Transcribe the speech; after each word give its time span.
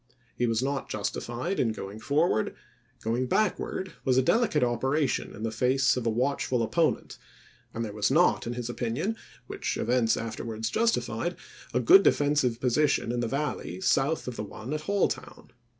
He 0.35 0.47
was 0.47 0.63
not 0.63 0.89
justified 0.89 1.59
in 1.59 1.73
going 1.73 1.99
forward; 1.99 2.55
going 3.03 3.27
backward 3.27 3.93
was 4.03 4.17
a 4.17 4.23
delicate 4.23 4.63
operation 4.63 5.35
in 5.35 5.43
the 5.43 5.51
face 5.51 5.95
of 5.95 6.07
a 6.07 6.09
watchful 6.09 6.67
oppo 6.67 6.95
nent, 6.97 7.17
and 7.71 7.85
there 7.85 7.93
was 7.93 8.09
not, 8.09 8.47
in 8.47 8.53
his 8.53 8.67
opinion, 8.67 9.15
which 9.45 9.77
events 9.77 10.17
afterwards 10.17 10.71
justified, 10.71 11.35
a 11.71 11.79
good 11.79 12.01
defensive 12.01 12.59
posi 12.59 12.89
tion 12.89 13.11
in 13.11 13.19
the 13.19 13.27
Valley 13.27 13.79
south 13.79 14.27
of 14.27 14.37
the 14.37 14.43
one 14.43 14.73
at 14.73 14.81
Halltown. 14.85 15.51